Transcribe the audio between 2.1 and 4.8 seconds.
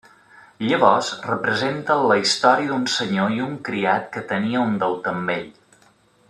la història d'un senyor i un criat que tenia un